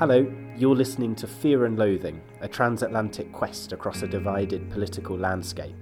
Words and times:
Hello, 0.00 0.26
you're 0.56 0.74
listening 0.74 1.14
to 1.16 1.26
Fear 1.26 1.66
and 1.66 1.78
Loathing, 1.78 2.22
a 2.40 2.48
transatlantic 2.48 3.30
quest 3.32 3.72
across 3.72 4.00
a 4.00 4.08
divided 4.08 4.70
political 4.70 5.14
landscape. 5.14 5.74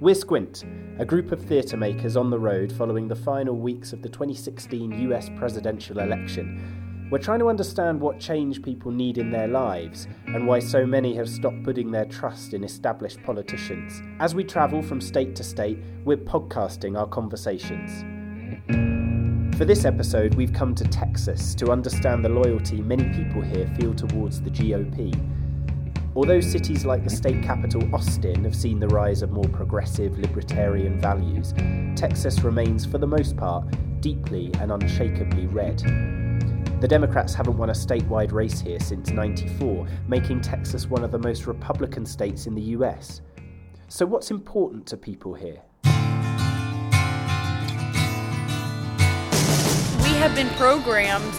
We're 0.00 0.14
Squint, 0.14 0.64
a 0.98 1.06
group 1.06 1.32
of 1.32 1.40
theatre 1.40 1.78
makers 1.78 2.14
on 2.14 2.28
the 2.28 2.38
road 2.38 2.70
following 2.70 3.08
the 3.08 3.16
final 3.16 3.56
weeks 3.56 3.94
of 3.94 4.02
the 4.02 4.08
2016 4.10 5.10
US 5.10 5.30
presidential 5.38 6.00
election. 6.00 7.08
We're 7.10 7.20
trying 7.20 7.38
to 7.38 7.48
understand 7.48 7.98
what 7.98 8.20
change 8.20 8.60
people 8.60 8.92
need 8.92 9.16
in 9.16 9.30
their 9.30 9.48
lives 9.48 10.08
and 10.26 10.46
why 10.46 10.58
so 10.58 10.84
many 10.84 11.14
have 11.14 11.26
stopped 11.26 11.62
putting 11.64 11.90
their 11.90 12.04
trust 12.04 12.52
in 12.52 12.64
established 12.64 13.22
politicians. 13.22 14.02
As 14.20 14.34
we 14.34 14.44
travel 14.44 14.82
from 14.82 15.00
state 15.00 15.34
to 15.36 15.42
state, 15.42 15.78
we're 16.04 16.18
podcasting 16.18 16.98
our 16.98 17.06
conversations. 17.06 18.04
For 19.58 19.64
this 19.64 19.84
episode, 19.84 20.34
we've 20.34 20.52
come 20.52 20.72
to 20.76 20.84
Texas 20.84 21.52
to 21.56 21.72
understand 21.72 22.24
the 22.24 22.28
loyalty 22.28 22.80
many 22.80 23.12
people 23.12 23.42
here 23.42 23.66
feel 23.76 23.92
towards 23.92 24.40
the 24.40 24.50
GOP. 24.50 25.12
Although 26.14 26.40
cities 26.40 26.84
like 26.84 27.02
the 27.02 27.10
state 27.10 27.42
capital 27.42 27.82
Austin 27.92 28.44
have 28.44 28.54
seen 28.54 28.78
the 28.78 28.86
rise 28.86 29.20
of 29.20 29.32
more 29.32 29.48
progressive 29.48 30.16
libertarian 30.16 31.00
values, 31.00 31.54
Texas 31.96 32.44
remains, 32.44 32.86
for 32.86 32.98
the 32.98 33.06
most 33.08 33.36
part, 33.36 33.64
deeply 34.00 34.52
and 34.60 34.70
unshakably 34.70 35.52
red. 35.52 35.78
The 36.80 36.86
Democrats 36.86 37.34
haven't 37.34 37.58
won 37.58 37.70
a 37.70 37.72
statewide 37.72 38.30
race 38.30 38.60
here 38.60 38.78
since 38.78 39.10
94, 39.10 39.88
making 40.06 40.40
Texas 40.40 40.86
one 40.86 41.02
of 41.02 41.10
the 41.10 41.18
most 41.18 41.48
Republican 41.48 42.06
states 42.06 42.46
in 42.46 42.54
the 42.54 42.62
US. 42.76 43.22
So, 43.88 44.06
what's 44.06 44.30
important 44.30 44.86
to 44.86 44.96
people 44.96 45.34
here? 45.34 45.62
Have 50.18 50.34
been 50.34 50.50
programmed 50.50 51.34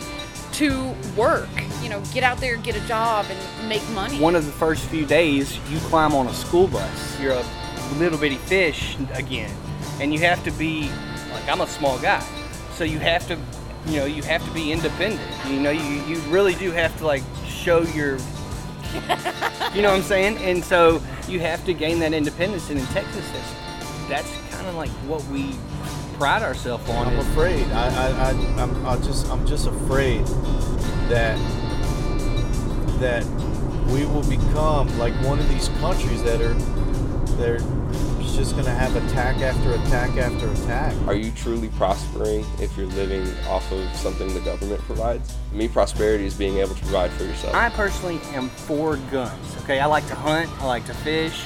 to 0.54 0.96
work 1.16 1.50
you 1.90 1.90
know, 1.90 2.02
get 2.14 2.24
out 2.24 2.38
there, 2.38 2.56
get 2.58 2.76
a 2.76 2.88
job, 2.88 3.26
and 3.30 3.70
make 3.70 3.88
money. 3.92 4.20
One 4.20 4.36
of 4.36 4.46
the 4.46 4.52
first 4.52 4.84
few 4.86 5.06
days, 5.06 5.58
you 5.70 5.80
climb 5.80 6.14
on 6.14 6.28
a 6.28 6.34
school 6.34 6.68
bus. 6.68 7.20
You're 7.20 7.34
a 7.34 7.46
little 7.98 8.20
bitty 8.20 8.36
fish 8.36 8.96
again, 9.14 9.52
and 10.00 10.14
you 10.14 10.20
have 10.20 10.44
to 10.44 10.52
be 10.52 10.90
like 11.32 11.48
I'm 11.50 11.62
a 11.62 11.68
small 11.68 11.98
guy, 12.00 12.24
so 12.74 12.84
you 12.84 13.00
have 13.00 13.28
to, 13.28 13.40
you 13.88 13.98
know, 13.98 14.06
you 14.06 14.22
have 14.24 14.46
to 14.46 14.52
be 14.52 14.72
independent. 14.72 15.22
You 15.48 15.60
know, 15.60 15.72
you 15.72 16.04
you 16.04 16.20
really 16.30 16.54
do 16.56 16.72
have 16.72 16.96
to 17.00 17.08
like 17.08 17.24
show 17.48 17.82
your. 17.82 18.18
you 19.74 19.84
know 19.84 19.90
what 19.90 19.98
I'm 19.98 20.02
saying? 20.02 20.38
And 20.38 20.64
so 20.64 21.02
you 21.28 21.40
have 21.40 21.64
to 21.66 21.74
gain 21.74 22.00
that 22.00 22.14
independence, 22.14 22.70
and 22.70 22.80
in 22.80 22.86
Texas, 22.88 23.24
that's, 23.32 24.10
that's 24.10 24.54
kind 24.54 24.68
of 24.68 24.76
like 24.76 24.90
what 25.08 25.24
we 25.26 25.56
pride 26.20 26.44
ourselves 26.44 26.88
on. 26.90 27.08
I'm 27.08 27.20
afraid. 27.20 27.66
I, 27.72 27.88
I, 27.88 28.10
I, 28.10 28.62
I'm, 28.62 28.86
I 28.86 28.98
just, 28.98 29.30
I'm 29.30 29.48
just 29.48 29.68
afraid 29.68 30.26
that 31.08 31.40
that 33.00 33.26
we 33.88 34.06
will 34.06 34.28
become 34.30 34.86
like 35.00 35.14
one 35.24 35.40
of 35.40 35.48
these 35.48 35.70
countries 35.80 36.22
that 36.24 36.42
are 36.42 36.54
they're 37.38 37.60
just 38.36 38.52
going 38.52 38.66
to 38.66 38.72
have 38.72 38.96
attack 38.98 39.38
after 39.38 39.74
attack 39.74 40.18
after 40.18 40.50
attack. 40.52 40.94
Are 41.08 41.16
you 41.16 41.32
truly 41.32 41.70
prospering 41.70 42.46
if 42.60 42.78
you're 42.78 42.88
living 42.88 43.26
off 43.48 43.72
of 43.72 43.96
something 43.96 44.34
the 44.34 44.42
government 44.42 44.82
provides? 44.82 45.36
Me, 45.54 45.70
prosperity 45.70 46.26
is 46.26 46.34
being 46.34 46.58
able 46.58 46.76
to 46.76 46.82
provide 46.82 47.12
for 47.12 47.24
yourself. 47.24 47.56
I 47.56 47.70
personally 47.70 48.20
am 48.34 48.50
for 48.50 48.98
guns. 49.12 49.58
Okay, 49.64 49.80
I 49.80 49.86
like 49.86 50.06
to 50.08 50.16
hunt. 50.16 50.50
I 50.62 50.66
like 50.66 50.86
to 50.88 50.94
fish. 50.94 51.42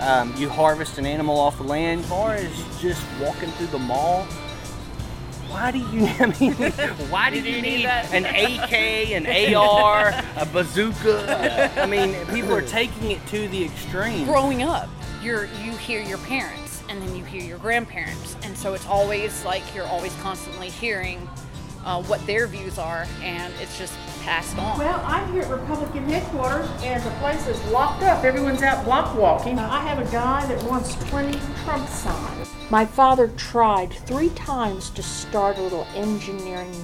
Um, 0.00 0.34
you 0.36 0.48
harvest 0.48 0.98
an 0.98 1.06
animal 1.06 1.38
off 1.38 1.56
the 1.56 1.64
land. 1.64 2.00
As 2.00 2.08
far 2.08 2.34
as 2.34 2.80
just 2.80 3.04
walking 3.20 3.50
through 3.52 3.68
the 3.68 3.78
mall, 3.78 4.26
why 5.48 5.70
do 5.70 5.78
you 5.78 6.06
I 6.18 6.26
mean 6.40 6.54
why 7.10 7.30
do 7.30 7.40
you, 7.40 7.62
need, 7.62 7.86
an 7.86 8.24
AK, 8.24 8.72
an 8.72 9.54
AR, 9.54 10.12
a 10.36 10.46
bazooka? 10.46 11.72
I 11.80 11.86
mean, 11.86 12.14
people 12.26 12.52
are 12.52 12.62
taking 12.62 13.12
it 13.12 13.24
to 13.28 13.46
the 13.48 13.64
extreme. 13.64 14.24
Growing 14.24 14.64
up, 14.64 14.88
you're 15.22 15.44
you 15.62 15.72
hear 15.76 16.02
your 16.02 16.18
parents 16.18 16.82
and 16.88 17.00
then 17.00 17.14
you 17.14 17.24
hear 17.24 17.42
your 17.42 17.58
grandparents, 17.58 18.36
and 18.42 18.56
so 18.58 18.74
it's 18.74 18.86
always 18.86 19.44
like 19.44 19.62
you're 19.74 19.86
always 19.86 20.14
constantly 20.22 20.70
hearing 20.70 21.28
uh, 21.84 22.02
what 22.02 22.24
their 22.26 22.46
views 22.46 22.78
are, 22.78 23.06
and 23.22 23.52
it's 23.60 23.78
just 23.78 23.94
passed 24.24 24.56
on. 24.58 24.78
Well, 24.78 25.02
I'm 25.04 25.30
here 25.32 25.42
at 25.42 25.50
Republican 25.50 26.08
headquarters, 26.08 26.68
and 26.82 27.02
the 27.02 27.10
place 27.20 27.46
is 27.46 27.62
locked 27.70 28.02
up. 28.02 28.24
Everyone's 28.24 28.62
out 28.62 28.82
block 28.84 29.14
walking. 29.16 29.58
I 29.58 29.80
have 29.80 29.98
a 29.98 30.10
guy 30.10 30.46
that 30.46 30.62
wants 30.64 30.94
20 31.10 31.38
Trump 31.62 31.86
signs. 31.88 32.48
My 32.70 32.86
father 32.86 33.28
tried 33.36 33.92
three 33.92 34.30
times 34.30 34.88
to 34.90 35.02
start 35.02 35.58
a 35.58 35.62
little 35.62 35.86
engineering 35.94 36.74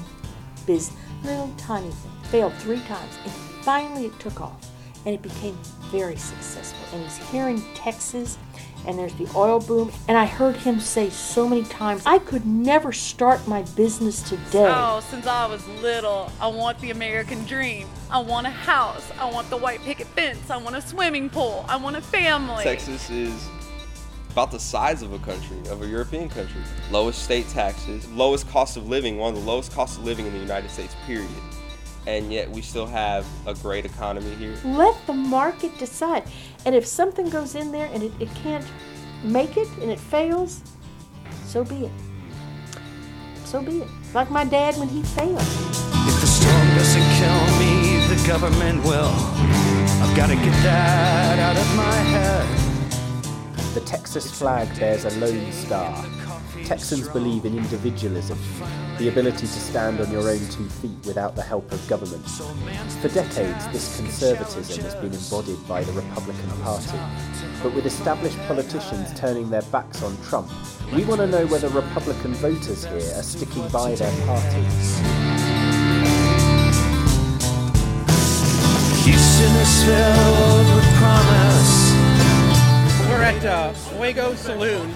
business, 0.67 0.97
little 1.25 1.53
tiny 1.57 1.91
thing. 1.91 2.13
Failed 2.25 2.55
three 2.55 2.81
times, 2.81 3.19
and 3.25 3.33
finally 3.33 4.05
it 4.07 4.21
took 4.21 4.41
off, 4.41 4.71
and 5.07 5.15
it 5.15 5.23
became 5.23 5.57
very 5.91 6.17
successful. 6.17 6.87
And 6.93 7.03
he's 7.03 7.17
here 7.31 7.49
in 7.49 7.63
Texas 7.75 8.37
and 8.87 8.99
there's 8.99 9.15
the 9.15 9.29
oil 9.35 9.61
boom. 9.61 9.93
And 10.09 10.17
I 10.17 10.27
heard 10.27 10.57
him 10.57 10.81
say 10.81 11.11
so 11.11 11.49
many 11.49 11.65
times, 11.65 12.03
I 12.07 12.19
could 12.19 12.47
never 12.47 12.93
start 12.93 13.47
my 13.47 13.63
business 13.77 14.23
today. 14.23 14.73
Oh, 14.75 15.01
since 15.01 15.27
I 15.27 15.47
was 15.47 15.67
little, 15.83 16.31
I 16.41 16.49
want 16.49 16.79
the 16.81 16.91
American 16.91 17.45
dream. 17.45 17.89
I 18.11 18.19
want 18.21 18.47
a 18.47 18.51
house. 18.51 19.11
I 19.19 19.31
want 19.31 19.51
the 19.51 19.57
white 19.57 19.81
picket 19.81 20.07
fence. 20.09 20.51
I 20.51 20.57
want 20.57 20.77
a 20.77 20.83
swimming 20.83 21.31
pool. 21.31 21.65
I 21.69 21.77
want 21.77 21.97
a 21.97 22.01
family. 22.01 22.65
Texas 22.65 23.11
is 23.11 23.49
about 24.31 24.51
the 24.51 24.61
size 24.61 25.03
of 25.03 25.13
a 25.13 25.19
country, 25.19 25.59
of 25.69 25.83
a 25.83 25.87
European 25.87 26.29
country. 26.29 26.63
Lowest 26.91 27.23
state 27.23 27.49
taxes, 27.49 28.09
lowest 28.11 28.49
cost 28.49 28.77
of 28.77 28.89
living, 28.89 29.19
one 29.19 29.35
of 29.35 29.41
the 29.41 29.47
lowest 29.47 29.73
cost 29.73 29.99
of 29.99 30.05
living 30.05 30.27
in 30.27 30.33
the 30.33 30.39
United 30.39 30.71
States, 30.71 30.95
period 31.07 31.29
and 32.07 32.33
yet 32.33 32.51
we 32.51 32.63
still 32.63 32.87
have 32.87 33.27
a 33.47 33.55
great 33.55 33.85
economy 33.85 34.35
here. 34.37 34.57
Let 34.65 34.97
the 35.07 35.13
market 35.13 35.77
decide. 35.79 36.25
And 36.67 36.75
if 36.75 36.87
something 36.87 37.29
goes 37.31 37.55
in 37.55 37.73
there 37.73 37.89
and 37.93 38.03
it, 38.03 38.13
it 38.21 38.29
can't 38.35 38.67
make 39.23 39.57
it 39.57 39.69
and 39.81 39.91
it 39.91 39.99
fails, 39.99 40.63
so 41.45 41.65
be 41.65 41.87
it. 41.87 41.93
So 43.45 43.63
be 43.63 43.81
it. 43.83 43.89
Like 44.15 44.31
my 44.31 44.45
dad 44.45 44.77
when 44.77 44.89
he 44.89 45.03
failed. 45.03 45.41
If 45.41 46.21
the 46.21 46.27
storm 46.27 46.69
doesn't 46.77 47.09
kill 47.19 47.59
me, 47.59 48.07
the 48.15 48.27
government 48.27 48.85
will. 48.85 49.13
I've 50.03 50.17
got 50.17 50.29
to 50.29 50.37
get 50.37 50.63
that 50.63 51.39
out 51.39 51.57
of 51.57 51.77
my 51.77 51.95
head. 51.95 52.71
The 53.75 53.81
Texas 53.81 54.31
flag 54.31 54.69
bears 54.79 55.05
a 55.05 55.11
lone 55.19 55.53
star. 55.53 56.05
Texans 56.65 57.09
believe 57.09 57.45
in 57.45 57.57
individualism, 57.57 58.39
the 59.01 59.09
ability 59.09 59.47
to 59.47 59.61
stand 59.61 59.99
on 59.99 60.13
your 60.13 60.29
own 60.29 60.39
two 60.51 60.69
feet 60.69 61.07
without 61.07 61.35
the 61.35 61.41
help 61.41 61.73
of 61.73 61.89
government. 61.89 62.23
For 63.01 63.09
decades, 63.09 63.67
this 63.69 63.97
conservatism 63.97 64.85
has 64.85 64.95
been 64.97 65.15
embodied 65.15 65.67
by 65.67 65.83
the 65.83 65.93
Republican 65.93 66.51
Party. 66.61 66.99
But 67.63 67.75
with 67.75 67.87
established 67.87 68.37
politicians 68.47 69.19
turning 69.19 69.49
their 69.49 69.63
backs 69.73 70.03
on 70.03 70.15
Trump, 70.25 70.51
we 70.93 71.07
want 71.07 71.23
to 71.23 71.27
know 71.27 71.47
whether 71.47 71.69
Republican 71.69 72.35
voters 72.35 72.85
here 72.85 72.97
are 73.17 73.23
sticking 73.23 73.67
by 73.69 73.95
their 73.95 74.13
party. 74.27 74.61
Houston 79.09 79.57
is 79.65 79.85
filled 79.85 80.75
with 80.77 80.85
promise. 81.01 81.91
We're 83.09 83.23
at 83.23 83.45
uh, 83.47 83.73
Fuego 83.73 84.35
Saloon 84.35 84.95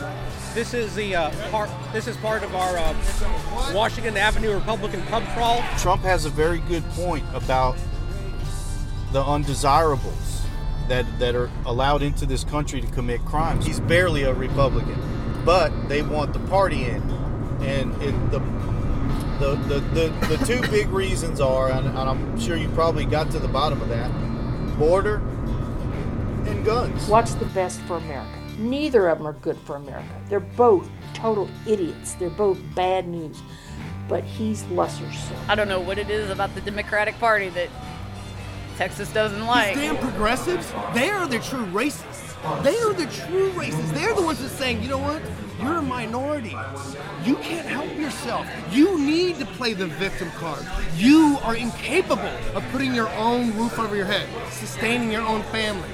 this 0.54 0.72
is 0.72 0.94
the 0.94 1.16
uh, 1.16 1.50
part. 1.50 1.69
This 1.92 2.06
is 2.06 2.16
part 2.19 2.42
of 2.44 2.54
our 2.54 2.78
uh, 2.78 3.72
Washington 3.75 4.16
Avenue 4.16 4.54
Republican 4.54 5.03
pub 5.03 5.25
crawl. 5.34 5.62
Trump 5.78 6.03
has 6.03 6.25
a 6.25 6.31
very 6.31 6.60
good 6.60 6.88
point 6.91 7.25
about 7.34 7.76
the 9.12 9.22
undesirables 9.22 10.42
that 10.88 11.06
that 11.19 11.34
are 11.34 11.50
allowed 11.66 12.03
into 12.03 12.25
this 12.25 12.44
country 12.44 12.81
to 12.81 12.87
commit 12.88 13.25
crimes. 13.25 13.66
He's 13.66 13.81
barely 13.81 14.22
a 14.22 14.32
Republican, 14.32 15.42
but 15.44 15.88
they 15.88 16.03
want 16.03 16.32
the 16.32 16.41
party 16.41 16.84
in, 16.84 17.03
and 17.60 17.92
it, 18.01 18.12
the, 18.30 18.39
the, 19.41 19.56
the 19.56 19.80
the 19.80 20.36
the 20.36 20.45
two 20.47 20.60
big 20.71 20.89
reasons 20.89 21.41
are, 21.41 21.71
and, 21.71 21.86
and 21.86 21.98
I'm 21.98 22.39
sure 22.39 22.56
you 22.56 22.68
probably 22.71 23.04
got 23.04 23.30
to 23.33 23.41
the 23.41 23.48
bottom 23.48 23.83
of 23.83 23.89
that: 23.89 24.10
border 24.78 25.16
and 26.47 26.65
guns. 26.65 27.09
What's 27.09 27.34
the 27.34 27.47
best 27.47 27.80
for 27.83 27.97
America? 27.97 28.43
Neither 28.59 29.09
of 29.09 29.18
them 29.18 29.27
are 29.27 29.33
good 29.34 29.59
for 29.59 29.77
America. 29.77 30.09
They're 30.28 30.41
both 30.41 30.89
total 31.12 31.48
idiots. 31.66 32.15
They're 32.15 32.30
both 32.30 32.59
bad 32.74 33.09
news. 33.09 33.42
But 34.09 34.24
he's 34.24 34.65
lesser 34.66 35.10
so. 35.12 35.34
I 35.48 35.54
don't 35.54 35.68
know 35.68 35.80
what 35.80 35.98
it 35.98 36.10
is 36.10 36.30
about 36.30 36.54
the 36.54 36.60
Democratic 36.60 37.18
Party 37.18 37.48
that 37.51 37.68
Texas 38.77 39.12
doesn't 39.12 39.47
like. 39.47 39.74
These 39.74 39.84
damn 39.84 39.97
progressives, 39.98 40.71
they 40.92 41.09
are 41.09 41.27
the 41.27 41.39
true 41.39 41.66
racists. 41.66 42.22
They 42.62 42.77
are 42.77 42.92
the 42.92 43.06
true 43.06 43.51
racists. 43.53 43.95
They're 43.95 44.15
the 44.15 44.22
ones 44.22 44.41
that 44.42 44.51
saying, 44.51 44.83
you 44.83 44.89
know 44.89 44.98
what? 44.98 45.22
You're 45.62 45.78
a 45.78 45.83
minority. 45.83 46.54
You 47.24 47.36
can't 47.36 47.66
help 47.66 47.97
yourself. 47.97 48.47
You 48.71 48.98
need 48.98 49.39
to 49.39 49.47
play 49.47 49.72
the 49.72 49.86
victim 49.86 50.30
card. 50.33 50.66
You 50.97 51.39
are 51.42 51.56
incapable 51.56 52.28
of 52.54 52.62
putting 52.71 52.95
your 52.95 53.09
own 53.10 53.56
roof 53.56 53.78
over 53.78 53.97
your 53.97 54.04
head, 54.04 54.28
sustaining 54.51 55.10
your 55.10 55.22
own 55.22 55.42
family 55.45 55.89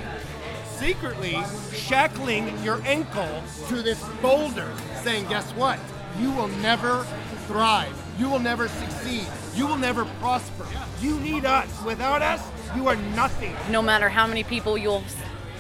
secretly 0.81 1.39
shackling 1.73 2.59
your 2.65 2.83
ankle 2.85 3.43
to 3.69 3.83
this 3.83 4.03
boulder, 4.21 4.73
saying, 5.03 5.29
Guess 5.29 5.53
what? 5.53 5.79
you 6.19 6.31
will 6.33 6.49
never 6.49 7.05
thrive. 7.47 7.97
You 8.19 8.29
will 8.29 8.39
never 8.39 8.69
succeed. 8.69 9.27
You 9.55 9.67
will 9.67 9.77
never 9.79 10.05
prosper. 10.21 10.67
You 11.01 11.19
need 11.21 11.45
us. 11.45 11.83
Without 11.85 12.23
us, 12.23 12.43
you 12.77 12.89
are 12.89 12.97
nothing. 12.97 13.55
No 13.71 13.83
matter 13.83 14.09
how 14.09 14.27
many 14.27 14.45
people 14.45 14.77
you'll 14.77 15.05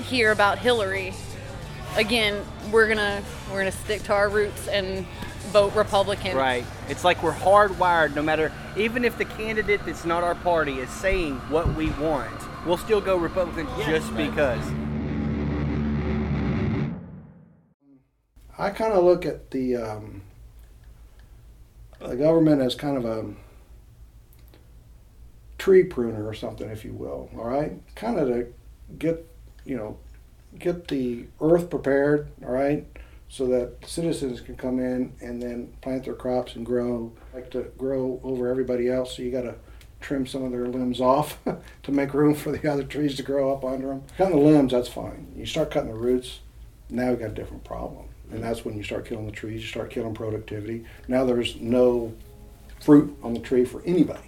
hear 0.04 0.32
about 0.32 0.58
Hillary, 0.58 1.14
again, 1.96 2.44
we're 2.70 2.88
gonna 2.88 3.22
we're 3.50 3.58
gonna 3.58 3.72
stick 3.72 4.02
to 4.04 4.12
our 4.12 4.28
roots 4.28 4.68
and 4.68 5.06
vote 5.52 5.74
Republican. 5.74 6.36
Right. 6.36 6.64
It's 6.88 7.04
like 7.04 7.22
we're 7.22 7.32
hardwired. 7.32 8.14
No 8.14 8.22
matter, 8.22 8.52
even 8.76 9.04
if 9.04 9.16
the 9.18 9.24
candidate 9.24 9.84
that's 9.86 10.04
not 10.04 10.22
our 10.22 10.34
party 10.34 10.78
is 10.78 10.90
saying 10.90 11.36
what 11.48 11.74
we 11.74 11.90
want, 11.90 12.30
we'll 12.66 12.76
still 12.76 13.00
go 13.00 13.16
Republican 13.16 13.66
just 13.86 14.14
because. 14.16 14.64
I 18.60 18.68
kind 18.68 18.92
of 18.92 19.02
look 19.04 19.24
at 19.24 19.50
the 19.50 19.76
um, 19.76 20.20
the 21.98 22.14
government 22.14 22.60
as 22.60 22.74
kind 22.74 22.98
of 22.98 23.06
a 23.06 23.24
tree 25.56 25.84
pruner 25.84 26.26
or 26.26 26.34
something, 26.34 26.68
if 26.68 26.84
you 26.84 26.92
will. 26.92 27.30
All 27.36 27.44
right, 27.44 27.72
kind 27.94 28.18
of 28.18 28.28
to 28.28 28.52
get 28.98 29.26
you 29.64 29.78
know 29.78 29.96
get 30.58 30.88
the 30.88 31.24
earth 31.40 31.70
prepared. 31.70 32.28
All 32.44 32.52
right, 32.52 32.86
so 33.30 33.46
that 33.46 33.76
citizens 33.86 34.42
can 34.42 34.56
come 34.56 34.78
in 34.78 35.14
and 35.22 35.40
then 35.40 35.72
plant 35.80 36.04
their 36.04 36.14
crops 36.14 36.54
and 36.54 36.66
grow 36.66 37.12
like 37.32 37.50
to 37.52 37.62
grow 37.78 38.20
over 38.22 38.48
everybody 38.48 38.90
else. 38.90 39.16
So 39.16 39.22
you 39.22 39.30
got 39.30 39.42
to 39.42 39.54
trim 40.02 40.26
some 40.26 40.44
of 40.44 40.52
their 40.52 40.66
limbs 40.66 41.00
off 41.00 41.38
to 41.82 41.92
make 41.92 42.12
room 42.12 42.34
for 42.34 42.52
the 42.52 42.70
other 42.70 42.84
trees 42.84 43.16
to 43.16 43.22
grow 43.22 43.54
up 43.54 43.64
under 43.64 43.86
them. 43.86 44.02
Cutting 44.18 44.36
the 44.36 44.42
limbs, 44.42 44.72
that's 44.72 44.88
fine. 44.88 45.32
You 45.34 45.46
start 45.46 45.70
cutting 45.70 45.90
the 45.90 45.96
roots, 45.96 46.40
now 46.90 47.10
we 47.10 47.16
got 47.16 47.30
a 47.30 47.34
different 47.34 47.64
problem. 47.64 48.09
And 48.32 48.42
that's 48.42 48.64
when 48.64 48.76
you 48.76 48.82
start 48.82 49.06
killing 49.06 49.26
the 49.26 49.32
trees, 49.32 49.60
you 49.62 49.66
start 49.66 49.90
killing 49.90 50.14
productivity. 50.14 50.84
Now 51.08 51.24
there's 51.24 51.56
no 51.56 52.14
fruit 52.80 53.16
on 53.22 53.34
the 53.34 53.40
tree 53.40 53.64
for 53.64 53.82
anybody. 53.84 54.20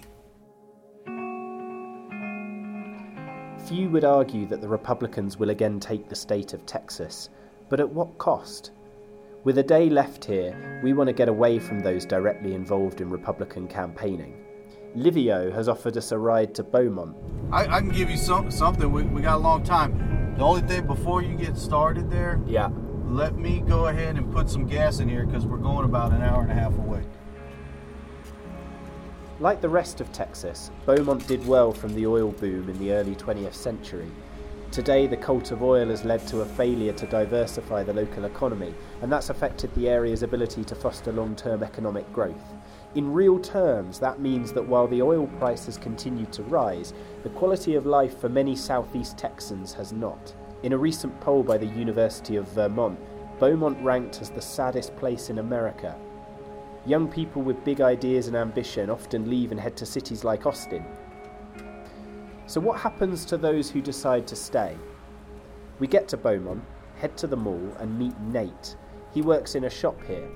Few 3.67 3.89
would 3.89 4.03
argue 4.03 4.45
that 4.47 4.61
the 4.61 4.67
Republicans 4.67 5.37
will 5.37 5.49
again 5.49 5.79
take 5.79 6.09
the 6.09 6.15
state 6.15 6.53
of 6.53 6.65
Texas, 6.65 7.29
but 7.69 7.79
at 7.79 7.89
what 7.89 8.17
cost? 8.17 8.71
With 9.45 9.57
a 9.57 9.63
day 9.63 9.89
left 9.89 10.25
here, 10.25 10.81
we 10.83 10.93
want 10.93 11.07
to 11.07 11.13
get 11.13 11.29
away 11.29 11.59
from 11.59 11.79
those 11.79 12.05
directly 12.05 12.53
involved 12.55 13.01
in 13.01 13.09
Republican 13.09 13.67
campaigning. 13.67 14.43
Livio 14.95 15.51
has 15.51 15.67
offered 15.67 15.97
us 15.97 16.11
a 16.11 16.17
ride 16.17 16.53
to 16.55 16.63
Beaumont. 16.63 17.15
I, 17.51 17.77
I 17.77 17.79
can 17.79 17.89
give 17.89 18.09
you 18.09 18.17
some, 18.17 18.51
something. 18.51 18.91
We, 18.91 19.03
we 19.03 19.21
got 19.21 19.35
a 19.35 19.39
long 19.39 19.63
time. 19.63 20.35
The 20.37 20.43
only 20.43 20.61
thing 20.61 20.85
before 20.85 21.21
you 21.21 21.35
get 21.35 21.57
started 21.57 22.11
there, 22.11 22.41
Yeah. 22.45 22.69
Let 23.13 23.37
me 23.37 23.59
go 23.59 23.87
ahead 23.87 24.17
and 24.17 24.33
put 24.33 24.49
some 24.49 24.65
gas 24.65 24.99
in 24.99 25.07
here 25.07 25.23
because 25.23 25.45
we're 25.45 25.57
going 25.57 25.85
about 25.85 26.11
an 26.11 26.23
hour 26.23 26.41
and 26.41 26.51
a 26.51 26.55
half 26.55 26.75
away. 26.79 27.03
Like 29.39 29.61
the 29.61 29.69
rest 29.69 30.01
of 30.01 30.11
Texas, 30.11 30.71
Beaumont 30.87 31.27
did 31.27 31.45
well 31.45 31.71
from 31.71 31.93
the 31.93 32.07
oil 32.07 32.31
boom 32.31 32.69
in 32.69 32.79
the 32.79 32.91
early 32.91 33.13
20th 33.15 33.53
century. 33.53 34.09
Today, 34.71 35.05
the 35.05 35.15
cult 35.15 35.51
of 35.51 35.61
oil 35.61 35.89
has 35.89 36.03
led 36.03 36.27
to 36.27 36.41
a 36.41 36.45
failure 36.45 36.93
to 36.93 37.05
diversify 37.05 37.83
the 37.83 37.93
local 37.93 38.25
economy, 38.25 38.73
and 39.03 39.11
that's 39.11 39.29
affected 39.29 39.71
the 39.75 39.89
area's 39.89 40.23
ability 40.23 40.63
to 40.63 40.73
foster 40.73 41.11
long 41.11 41.35
term 41.35 41.61
economic 41.61 42.11
growth. 42.13 42.55
In 42.95 43.13
real 43.13 43.37
terms, 43.37 43.99
that 43.99 44.21
means 44.21 44.51
that 44.53 44.67
while 44.67 44.87
the 44.87 45.03
oil 45.03 45.27
price 45.37 45.67
has 45.67 45.77
continued 45.77 46.33
to 46.33 46.41
rise, 46.43 46.95
the 47.21 47.29
quality 47.29 47.75
of 47.75 47.85
life 47.85 48.19
for 48.19 48.29
many 48.29 48.55
southeast 48.55 49.19
Texans 49.19 49.71
has 49.73 49.93
not. 49.93 50.33
In 50.63 50.71
a 50.71 50.77
recent 50.77 51.19
poll 51.19 51.43
by 51.43 51.57
the 51.57 51.65
University 51.65 52.37
of 52.37 52.47
Vermont, 52.47 52.97
Beaumont 53.37 53.77
ranked 53.83 54.21
as 54.21 54.29
the 54.29 54.41
saddest 54.41 54.95
place 54.95 55.29
in 55.29 55.39
America. 55.39 55.93
Young 56.85 57.09
people 57.09 57.41
with 57.41 57.65
big 57.65 57.81
ideas 57.81 58.27
and 58.27 58.37
ambition 58.37 58.89
often 58.89 59.29
leave 59.29 59.51
and 59.51 59.59
head 59.59 59.75
to 59.75 59.85
cities 59.85 60.23
like 60.23 60.45
Austin. 60.45 60.85
So, 62.47 62.61
what 62.61 62.79
happens 62.79 63.25
to 63.25 63.37
those 63.37 63.69
who 63.69 63.81
decide 63.81 64.25
to 64.27 64.37
stay? 64.37 64.77
We 65.79 65.87
get 65.87 66.07
to 66.09 66.17
Beaumont, 66.17 66.63
head 66.95 67.17
to 67.17 67.27
the 67.27 67.35
mall, 67.35 67.75
and 67.81 67.99
meet 67.99 68.17
Nate. 68.21 68.77
He 69.13 69.21
works 69.21 69.55
in 69.55 69.65
a 69.65 69.69
shop 69.69 70.01
here. 70.03 70.29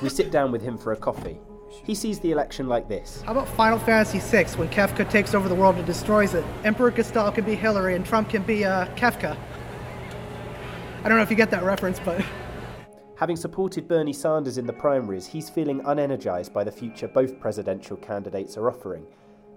We 0.00 0.08
sit 0.08 0.30
down 0.30 0.50
with 0.50 0.62
him 0.62 0.78
for 0.78 0.92
a 0.92 0.96
coffee. 0.96 1.38
He 1.84 1.94
sees 1.94 2.18
the 2.18 2.32
election 2.32 2.66
like 2.68 2.88
this. 2.88 3.22
How 3.22 3.32
about 3.32 3.48
Final 3.48 3.78
Fantasy 3.78 4.18
VI 4.18 4.44
when 4.56 4.68
Kefka 4.68 5.08
takes 5.10 5.34
over 5.34 5.48
the 5.48 5.54
world 5.54 5.76
and 5.76 5.86
destroys 5.86 6.34
it? 6.34 6.44
Emperor 6.64 6.90
Gestahl 6.90 7.34
can 7.34 7.44
be 7.44 7.54
Hillary 7.54 7.94
and 7.94 8.04
Trump 8.04 8.30
can 8.30 8.42
be 8.42 8.64
uh, 8.64 8.86
Kefka. 8.96 9.36
I 11.04 11.08
don't 11.08 11.18
know 11.18 11.22
if 11.22 11.30
you 11.30 11.36
get 11.36 11.50
that 11.50 11.62
reference, 11.62 12.00
but 12.00 12.24
Having 13.16 13.36
supported 13.36 13.86
Bernie 13.86 14.12
Sanders 14.12 14.58
in 14.58 14.66
the 14.66 14.72
primaries, 14.72 15.24
he's 15.24 15.48
feeling 15.48 15.80
unenergised 15.82 16.52
by 16.52 16.64
the 16.64 16.72
future 16.72 17.06
both 17.06 17.38
presidential 17.38 17.96
candidates 17.96 18.56
are 18.56 18.68
offering. 18.68 19.06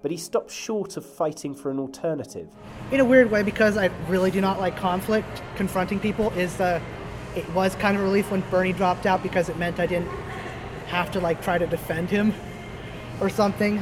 But 0.03 0.11
he 0.11 0.17
stops 0.17 0.53
short 0.53 0.95
of 0.95 1.03
fighting 1.03 1.55
for 1.55 1.71
an 1.71 1.79
alternative. 1.79 2.49
in 2.91 2.99
a 2.99 3.05
weird 3.05 3.31
way, 3.31 3.41
because 3.41 3.75
I 3.75 3.87
really 4.07 4.29
do 4.29 4.41
not 4.41 4.59
like 4.59 4.77
conflict, 4.77 5.41
confronting 5.55 5.99
people 5.99 6.29
is 6.33 6.61
uh, 6.61 6.79
it 7.35 7.49
was 7.49 7.73
kind 7.75 7.97
of 7.97 8.03
a 8.03 8.05
relief 8.05 8.29
when 8.29 8.41
Bernie 8.51 8.73
dropped 8.73 9.07
out 9.07 9.23
because 9.23 9.49
it 9.49 9.57
meant 9.57 9.79
I 9.79 9.87
didn't 9.87 10.11
have 10.87 11.11
to 11.11 11.19
like 11.19 11.41
try 11.41 11.57
to 11.57 11.67
defend 11.67 12.09
him 12.09 12.33
or 13.21 13.29
something. 13.29 13.81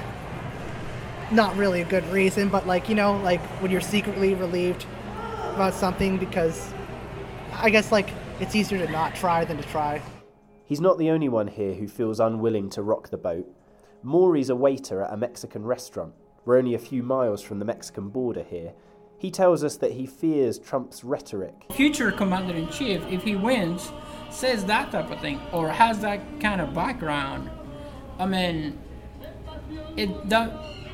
Not 1.32 1.56
really 1.56 1.82
a 1.82 1.86
good 1.86 2.06
reason, 2.12 2.50
but 2.50 2.68
like 2.68 2.90
you 2.90 2.96
know, 2.96 3.18
like 3.18 3.42
when 3.62 3.72
you're 3.72 3.82
secretly 3.82 4.36
relieved 4.36 4.86
about 5.54 5.74
something 5.74 6.18
because 6.18 6.74
I 7.54 7.70
guess 7.70 7.92
like 7.92 8.10
it's 8.40 8.56
easier 8.56 8.86
to 8.86 8.92
not 8.92 9.16
try 9.16 9.46
than 9.46 9.58
to 9.58 9.64
try. 9.64 10.02
He's 10.66 10.82
not 10.82 10.98
the 10.98 11.10
only 11.12 11.30
one 11.30 11.48
here 11.48 11.74
who 11.74 11.88
feels 11.88 12.20
unwilling 12.20 12.70
to 12.72 12.82
rock 12.82 13.10
the 13.10 13.18
boat. 13.18 13.48
Maury's 14.04 14.50
a 14.50 14.56
waiter 14.56 15.02
at 15.02 15.14
a 15.14 15.18
Mexican 15.18 15.64
restaurant. 15.64 16.14
We're 16.44 16.58
only 16.58 16.74
a 16.74 16.80
few 16.80 17.02
miles 17.02 17.42
from 17.42 17.60
the 17.60 17.66
Mexican 17.66 18.10
border 18.10 18.44
here. 18.44 18.74
He 19.18 19.32
tells 19.32 19.64
us 19.64 19.78
that 19.78 19.94
he 19.94 20.06
fears 20.06 20.60
Trump's 20.60 21.04
rhetoric. 21.04 21.54
future 21.72 22.12
commander 22.12 22.54
in 22.54 22.70
chief, 22.70 23.02
if 23.10 23.24
he 23.24 23.36
wins, 23.36 23.92
says 24.30 24.66
that 24.66 24.92
type 24.92 25.10
of 25.10 25.20
thing 25.22 25.40
or 25.52 25.70
has 25.70 26.00
that 26.02 26.20
kind 26.40 26.62
of 26.62 26.74
background, 26.74 27.50
I 28.20 28.26
mean, 28.26 28.78
it 29.98 30.30
that 30.30 30.52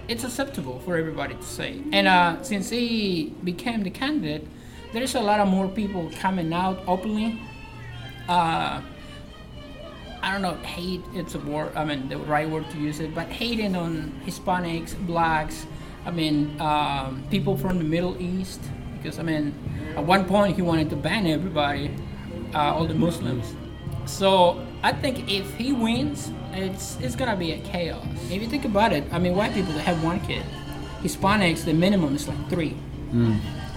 it's 0.07 0.23
acceptable 0.23 0.79
for 0.79 0.97
everybody 0.97 1.35
to 1.35 1.43
say. 1.43 1.81
And 1.91 2.07
uh, 2.07 2.41
since 2.43 2.69
he 2.69 3.33
became 3.43 3.83
the 3.83 3.89
candidate, 3.89 4.47
there 4.93 5.01
is 5.01 5.15
a 5.15 5.21
lot 5.21 5.39
of 5.39 5.47
more 5.47 5.67
people 5.67 6.11
coming 6.19 6.53
out 6.53 6.79
openly. 6.87 7.39
Uh, 8.27 8.81
I 10.23 10.31
don't 10.31 10.41
know, 10.41 10.55
hate. 10.55 11.01
It's 11.13 11.33
a 11.35 11.39
word. 11.39 11.75
I 11.75 11.83
mean, 11.85 12.07
the 12.07 12.17
right 12.17 12.47
word 12.49 12.69
to 12.71 12.77
use 12.77 12.99
it, 12.99 13.15
but 13.15 13.27
hating 13.27 13.75
on 13.75 14.21
Hispanics, 14.25 14.95
blacks. 15.07 15.65
I 16.05 16.11
mean, 16.11 16.59
um, 16.59 17.23
people 17.29 17.57
from 17.57 17.77
the 17.77 17.83
Middle 17.83 18.19
East. 18.21 18.61
Because 18.97 19.17
I 19.19 19.23
mean, 19.23 19.53
at 19.97 20.03
one 20.03 20.25
point 20.25 20.55
he 20.55 20.61
wanted 20.61 20.89
to 20.91 20.95
ban 20.95 21.25
everybody, 21.25 21.91
uh, 22.53 22.75
all 22.75 22.85
the 22.85 22.93
Muslims. 22.93 23.55
So 24.05 24.63
I 24.83 24.91
think 24.91 25.29
if 25.31 25.55
he 25.55 25.73
wins, 25.73 26.31
it's 26.53 26.97
it's 27.01 27.15
gonna 27.15 27.35
be 27.35 27.53
a 27.53 27.59
chaos. 27.59 28.05
If 28.29 28.41
you 28.41 28.47
think 28.47 28.65
about 28.65 28.93
it, 28.93 29.03
I 29.11 29.17
mean, 29.19 29.35
white 29.35 29.53
people 29.53 29.73
that 29.73 29.81
have 29.85 30.03
one 30.03 30.19
kid. 30.21 30.43
Hispanics, 31.01 31.65
the 31.65 31.73
minimum 31.73 32.15
is 32.15 32.27
like 32.27 32.49
three. 32.49 32.75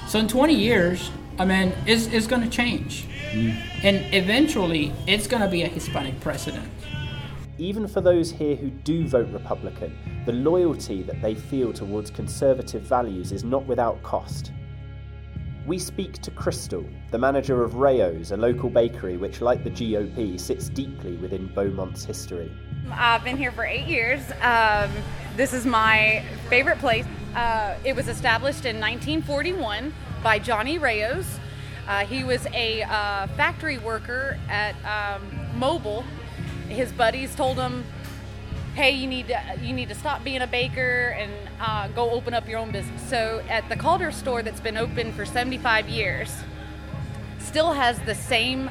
So 0.06 0.18
in 0.18 0.28
20 0.28 0.54
years, 0.54 1.10
I 1.38 1.44
mean, 1.46 1.72
it's, 1.86 2.06
it's 2.08 2.26
going 2.26 2.42
to 2.42 2.48
change. 2.50 3.06
And 3.82 4.04
eventually, 4.14 4.92
it's 5.06 5.26
going 5.26 5.42
to 5.42 5.48
be 5.48 5.62
a 5.62 5.68
Hispanic 5.68 6.20
president. 6.20 6.68
Even 7.58 7.86
for 7.86 8.00
those 8.00 8.32
here 8.32 8.56
who 8.56 8.68
do 8.68 9.06
vote 9.06 9.28
Republican, 9.30 9.96
the 10.26 10.32
loyalty 10.32 11.02
that 11.02 11.22
they 11.22 11.36
feel 11.36 11.72
towards 11.72 12.10
conservative 12.10 12.82
values 12.82 13.30
is 13.30 13.44
not 13.44 13.64
without 13.66 14.02
cost. 14.02 14.50
We 15.64 15.78
speak 15.78 16.20
to 16.22 16.32
Crystal, 16.32 16.84
the 17.12 17.18
manager 17.18 17.62
of 17.62 17.76
Rao's, 17.76 18.32
a 18.32 18.36
local 18.36 18.68
bakery 18.68 19.16
which, 19.16 19.40
like 19.40 19.62
the 19.62 19.70
GOP, 19.70 20.38
sits 20.38 20.68
deeply 20.68 21.16
within 21.16 21.46
Beaumont's 21.46 22.04
history. 22.04 22.50
I've 22.90 23.22
been 23.22 23.36
here 23.36 23.52
for 23.52 23.64
eight 23.64 23.86
years. 23.86 24.20
Um, 24.42 24.90
this 25.36 25.52
is 25.52 25.64
my 25.64 26.24
favorite 26.50 26.80
place. 26.80 27.06
Uh, 27.36 27.76
it 27.84 27.94
was 27.94 28.08
established 28.08 28.66
in 28.66 28.80
1941 28.80 29.94
by 30.24 30.40
Johnny 30.40 30.78
Rayos. 30.78 31.38
Uh, 31.86 32.04
he 32.04 32.24
was 32.24 32.46
a 32.52 32.82
uh, 32.82 33.26
factory 33.28 33.78
worker 33.78 34.38
at 34.48 34.74
um, 34.84 35.30
Mobil. 35.56 36.04
His 36.68 36.92
buddies 36.92 37.34
told 37.34 37.58
him, 37.58 37.84
"Hey, 38.74 38.90
you 38.90 39.06
need 39.06 39.28
to 39.28 39.40
you 39.60 39.72
need 39.72 39.88
to 39.88 39.94
stop 39.94 40.24
being 40.24 40.42
a 40.42 40.46
baker 40.46 41.16
and 41.18 41.32
uh, 41.60 41.88
go 41.88 42.10
open 42.10 42.34
up 42.34 42.48
your 42.48 42.58
own 42.58 42.70
business." 42.70 43.02
So 43.08 43.42
at 43.48 43.68
the 43.68 43.76
Calder 43.76 44.10
store 44.10 44.42
that's 44.42 44.60
been 44.60 44.76
open 44.76 45.12
for 45.12 45.24
75 45.24 45.88
years, 45.88 46.42
still 47.38 47.72
has 47.72 47.98
the 48.00 48.14
same 48.14 48.70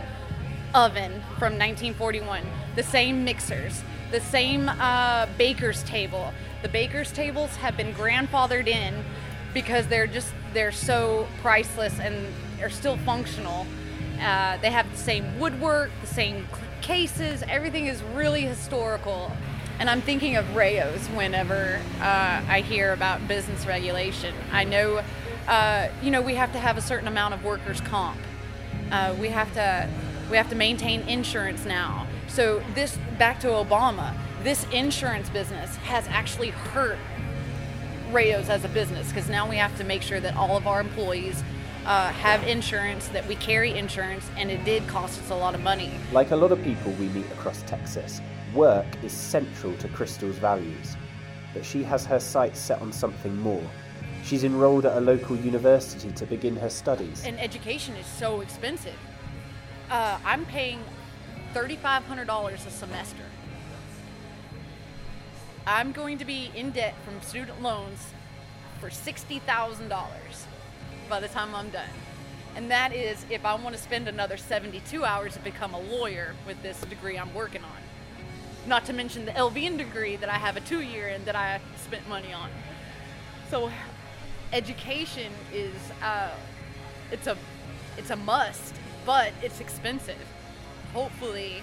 oven 0.73 1.11
from 1.37 1.53
1941, 1.53 2.43
the 2.75 2.83
same 2.83 3.23
mixers, 3.23 3.83
the 4.11 4.19
same 4.19 4.69
uh, 4.69 5.27
baker's 5.37 5.83
table. 5.83 6.33
The 6.61 6.69
baker's 6.69 7.11
tables 7.11 7.55
have 7.57 7.77
been 7.77 7.93
grandfathered 7.93 8.67
in 8.67 9.03
because 9.53 9.87
they're 9.87 10.07
just 10.07 10.33
they're 10.53 10.71
so 10.71 11.27
priceless 11.41 11.99
and 11.99 12.15
are 12.61 12.69
still 12.69 12.97
functional. 12.97 13.65
Uh, 14.21 14.57
they 14.57 14.71
have 14.71 14.89
the 14.91 14.97
same 14.97 15.39
woodwork, 15.39 15.91
the 16.01 16.07
same 16.07 16.47
cases, 16.83 17.43
everything 17.47 17.87
is 17.87 18.03
really 18.13 18.41
historical. 18.41 19.31
And 19.79 19.89
I'm 19.89 20.01
thinking 20.01 20.35
of 20.35 20.55
Rao's 20.55 21.07
whenever 21.07 21.81
uh, 21.99 22.41
I 22.47 22.61
hear 22.61 22.93
about 22.93 23.27
business 23.27 23.65
regulation. 23.65 24.35
I 24.51 24.65
know, 24.65 25.01
uh, 25.47 25.87
you 26.03 26.11
know, 26.11 26.21
we 26.21 26.35
have 26.35 26.51
to 26.51 26.59
have 26.59 26.77
a 26.77 26.81
certain 26.81 27.07
amount 27.07 27.33
of 27.33 27.43
workers' 27.43 27.81
comp. 27.81 28.19
Uh, 28.91 29.15
we 29.19 29.29
have 29.29 29.51
to 29.55 29.89
we 30.29 30.37
have 30.37 30.49
to 30.49 30.55
maintain 30.55 31.01
insurance 31.01 31.65
now. 31.65 32.07
So 32.27 32.63
this 32.75 32.97
back 33.17 33.39
to 33.41 33.47
Obama. 33.47 34.15
This 34.43 34.65
insurance 34.71 35.29
business 35.29 35.75
has 35.77 36.07
actually 36.07 36.49
hurt 36.49 36.99
Rao's 38.11 38.49
as 38.49 38.63
a 38.63 38.69
business 38.69 39.07
because 39.09 39.29
now 39.29 39.49
we 39.49 39.55
have 39.57 39.75
to 39.77 39.83
make 39.83 40.01
sure 40.01 40.19
that 40.19 40.35
all 40.35 40.55
of 40.55 40.67
our 40.67 40.81
employees 40.81 41.43
uh, 41.85 42.09
have 42.13 42.43
insurance, 42.47 43.07
that 43.09 43.27
we 43.27 43.35
carry 43.35 43.77
insurance, 43.77 44.25
and 44.37 44.49
it 44.49 44.63
did 44.63 44.87
cost 44.87 45.19
us 45.19 45.29
a 45.29 45.35
lot 45.35 45.53
of 45.55 45.61
money. 45.61 45.91
Like 46.11 46.31
a 46.31 46.35
lot 46.35 46.51
of 46.51 46.63
people 46.63 46.91
we 46.93 47.09
meet 47.09 47.25
across 47.31 47.61
Texas, 47.63 48.21
work 48.53 48.85
is 49.03 49.11
central 49.11 49.75
to 49.77 49.87
Crystal's 49.89 50.37
values. 50.37 50.95
But 51.53 51.65
she 51.65 51.83
has 51.83 52.05
her 52.05 52.19
sights 52.19 52.59
set 52.59 52.81
on 52.81 52.91
something 52.91 53.35
more. 53.37 53.63
She's 54.23 54.43
enrolled 54.43 54.85
at 54.85 54.97
a 54.97 55.01
local 55.01 55.35
university 55.35 56.11
to 56.13 56.25
begin 56.25 56.55
her 56.55 56.69
studies. 56.69 57.23
And 57.25 57.39
education 57.39 57.95
is 57.95 58.05
so 58.05 58.41
expensive. 58.41 58.97
Uh, 59.89 60.17
I'm 60.23 60.45
paying 60.45 60.79
$3,500 61.53 62.53
a 62.53 62.71
semester. 62.71 63.23
I'm 65.67 65.91
going 65.91 66.17
to 66.17 66.25
be 66.25 66.51
in 66.55 66.71
debt 66.71 66.95
from 67.05 67.21
student 67.21 67.61
loans 67.61 67.99
for 68.79 68.89
$60,000 68.89 69.39
by 71.09 71.19
the 71.19 71.27
time 71.27 71.53
I'm 71.55 71.69
done. 71.69 71.89
And 72.55 72.69
that 72.69 72.93
is 72.93 73.25
if 73.29 73.45
I 73.45 73.55
want 73.55 73.75
to 73.75 73.81
spend 73.81 74.07
another 74.07 74.37
72 74.37 75.03
hours 75.03 75.33
to 75.33 75.39
become 75.39 75.73
a 75.73 75.79
lawyer 75.79 76.35
with 76.45 76.61
this 76.61 76.79
degree 76.81 77.17
I'm 77.17 77.33
working 77.33 77.63
on. 77.63 78.67
Not 78.67 78.85
to 78.85 78.93
mention 78.93 79.25
the 79.25 79.31
LVN 79.31 79.77
degree 79.77 80.15
that 80.17 80.29
I 80.29 80.37
have 80.37 80.55
a 80.55 80.61
two 80.61 80.81
year 80.81 81.07
in 81.07 81.25
that 81.25 81.35
I 81.35 81.59
spent 81.77 82.07
money 82.07 82.31
on. 82.31 82.49
So 83.49 83.71
education 84.51 85.31
is 85.51 85.73
uh, 86.01 86.29
it's 87.11 87.27
a 87.27 87.37
it's 87.97 88.09
a 88.09 88.15
must, 88.15 88.75
but 89.05 89.33
it's 89.41 89.59
expensive. 89.59 90.25
Hopefully, 90.93 91.61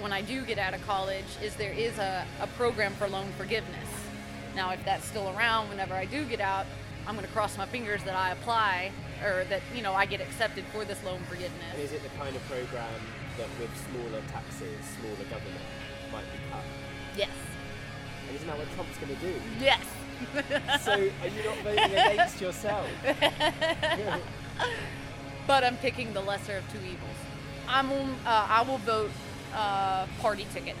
when 0.00 0.12
I 0.12 0.22
do 0.22 0.44
get 0.44 0.58
out 0.58 0.74
of 0.74 0.84
college, 0.86 1.24
is 1.42 1.54
there 1.56 1.72
is 1.72 1.98
a, 1.98 2.24
a 2.40 2.46
program 2.48 2.92
for 2.94 3.08
loan 3.08 3.28
forgiveness. 3.36 3.88
Now, 4.54 4.70
if 4.72 4.84
that's 4.84 5.04
still 5.04 5.28
around 5.36 5.68
whenever 5.68 5.94
I 5.94 6.04
do 6.04 6.24
get 6.24 6.40
out, 6.40 6.66
I'm 7.08 7.14
going 7.14 7.26
to 7.26 7.32
cross 7.32 7.56
my 7.56 7.64
fingers 7.64 8.04
that 8.04 8.14
I 8.14 8.32
apply 8.32 8.92
or 9.24 9.44
that 9.48 9.62
you 9.74 9.82
know 9.82 9.94
I 9.94 10.04
get 10.04 10.20
accepted 10.20 10.66
for 10.66 10.84
this 10.84 11.02
loan 11.02 11.20
forgiveness. 11.20 11.64
And 11.72 11.80
is 11.80 11.92
it 11.92 12.02
the 12.02 12.10
kind 12.10 12.36
of 12.36 12.42
program 12.42 12.92
that 13.38 13.48
with 13.58 13.70
smaller 13.90 14.20
taxes, 14.30 14.76
smaller 15.00 15.24
government 15.30 15.64
might 16.12 16.24
be 16.24 16.38
cut? 16.52 16.60
Yes. 17.16 17.30
And 18.28 18.36
isn't 18.36 18.46
that 18.46 18.58
what 18.58 18.70
Trump's 18.74 18.98
going 18.98 19.16
to 19.16 19.22
do? 19.22 19.34
Yes. 19.58 19.82
so 20.84 20.92
are 20.92 21.28
you 21.28 21.44
not 21.44 21.56
voting 21.64 21.84
against 21.84 22.42
yourself? 22.42 22.86
but 25.46 25.64
I'm 25.64 25.78
picking 25.78 26.12
the 26.12 26.20
lesser 26.20 26.58
of 26.58 26.70
two 26.70 26.78
evils. 26.78 27.16
I'm 27.66 27.90
uh, 27.90 28.06
I 28.26 28.62
will 28.68 28.78
vote 28.78 29.10
uh, 29.54 30.06
party 30.20 30.46
ticket. 30.52 30.76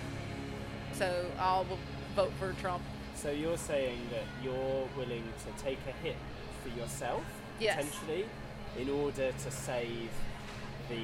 So 0.92 1.24
I'll 1.38 1.66
vote 2.14 2.32
for 2.38 2.52
Trump. 2.60 2.82
So 3.20 3.32
you're 3.32 3.58
saying 3.58 3.98
that 4.12 4.22
you're 4.44 4.88
willing 4.96 5.24
to 5.24 5.62
take 5.62 5.78
a 5.88 6.06
hit 6.06 6.14
for 6.62 6.68
yourself 6.78 7.24
yes. 7.58 7.74
potentially 7.74 8.26
in 8.78 8.88
order 8.88 9.32
to 9.32 9.50
save 9.50 10.08
the 10.88 11.02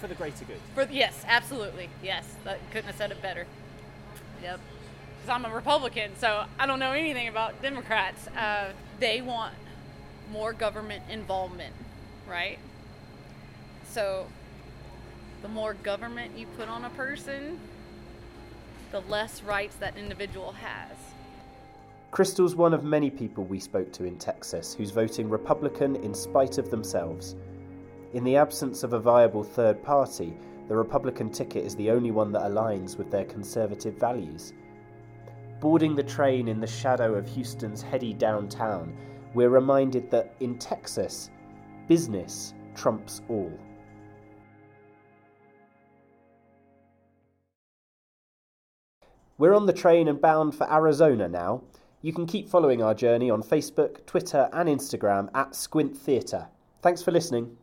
for 0.00 0.08
the 0.08 0.16
greater 0.16 0.44
good. 0.44 0.58
For 0.74 0.92
yes, 0.92 1.24
absolutely. 1.28 1.88
Yes, 2.02 2.34
that 2.42 2.58
couldn't 2.72 2.86
have 2.86 2.96
said 2.96 3.12
it 3.12 3.22
better. 3.22 3.46
Yep. 4.42 4.58
Because 5.16 5.34
I'm 5.36 5.44
a 5.44 5.54
Republican, 5.54 6.10
so 6.18 6.46
I 6.58 6.66
don't 6.66 6.80
know 6.80 6.90
anything 6.90 7.28
about 7.28 7.62
Democrats. 7.62 8.26
Uh, 8.28 8.70
they 8.98 9.22
want 9.22 9.54
more 10.32 10.52
government 10.52 11.04
involvement, 11.08 11.74
right? 12.28 12.58
So 13.88 14.26
the 15.42 15.48
more 15.48 15.74
government 15.74 16.36
you 16.36 16.48
put 16.58 16.68
on 16.68 16.84
a 16.84 16.90
person, 16.90 17.60
the 18.94 19.00
less 19.10 19.42
rights 19.42 19.74
that 19.80 19.96
individual 19.96 20.52
has. 20.52 20.96
Crystal's 22.12 22.54
one 22.54 22.72
of 22.72 22.84
many 22.84 23.10
people 23.10 23.42
we 23.42 23.58
spoke 23.58 23.92
to 23.92 24.04
in 24.04 24.16
Texas 24.16 24.72
who's 24.72 24.92
voting 24.92 25.28
Republican 25.28 25.96
in 25.96 26.14
spite 26.14 26.58
of 26.58 26.70
themselves. 26.70 27.34
In 28.12 28.22
the 28.22 28.36
absence 28.36 28.84
of 28.84 28.92
a 28.92 29.00
viable 29.00 29.42
third 29.42 29.82
party, 29.82 30.32
the 30.68 30.76
Republican 30.76 31.28
ticket 31.28 31.64
is 31.64 31.74
the 31.74 31.90
only 31.90 32.12
one 32.12 32.30
that 32.30 32.42
aligns 32.42 32.96
with 32.96 33.10
their 33.10 33.24
conservative 33.24 33.94
values. 33.94 34.52
Boarding 35.58 35.96
the 35.96 36.04
train 36.04 36.46
in 36.46 36.60
the 36.60 36.66
shadow 36.68 37.16
of 37.16 37.26
Houston's 37.26 37.82
heady 37.82 38.12
downtown, 38.12 38.96
we're 39.34 39.50
reminded 39.50 40.08
that 40.12 40.36
in 40.38 40.56
Texas, 40.56 41.32
business 41.88 42.54
trumps 42.76 43.22
all. 43.28 43.58
We're 49.36 49.54
on 49.54 49.66
the 49.66 49.72
train 49.72 50.06
and 50.06 50.20
bound 50.20 50.54
for 50.54 50.72
Arizona 50.72 51.28
now. 51.28 51.64
You 52.02 52.12
can 52.12 52.24
keep 52.24 52.48
following 52.48 52.80
our 52.80 52.94
journey 52.94 53.30
on 53.30 53.42
Facebook, 53.42 54.06
Twitter, 54.06 54.48
and 54.52 54.68
Instagram 54.68 55.28
at 55.34 55.56
Squint 55.56 55.96
Theatre. 55.96 56.46
Thanks 56.82 57.02
for 57.02 57.10
listening. 57.10 57.56